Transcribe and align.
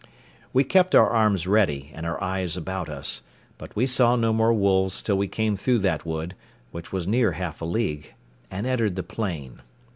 We 0.51 0.63
kept 0.63 0.95
our 0.95 1.11
arms 1.11 1.45
ready, 1.45 1.91
and 1.93 2.07
our 2.07 2.19
eyes 2.23 2.57
about 2.57 2.89
us; 2.89 3.21
but 3.59 3.75
we 3.75 3.85
saw 3.85 4.15
no 4.15 4.33
more 4.33 4.51
wolves 4.51 5.03
till 5.03 5.15
we 5.15 5.27
came 5.27 5.55
through 5.55 5.77
that 5.85 6.07
wood, 6.07 6.33
which 6.71 6.91
was 6.91 7.07
near 7.07 7.33
half 7.33 7.61
a 7.61 7.65
league, 7.65 8.15
and 8.49 8.65
entered 8.65 8.95
the 8.95 9.03
plain. 9.03 9.61